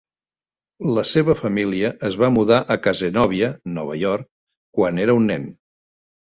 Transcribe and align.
La 0.97 1.03
seva 1.09 1.35
família 1.41 1.91
es 2.09 2.17
va 2.23 2.31
mudar 2.39 2.59
a 2.61 2.79
Cazenovia, 2.87 3.53
Nova 3.79 4.01
York, 4.07 4.29
quan 4.81 5.07
era 5.07 5.21
un 5.23 5.33
nen. 5.37 5.49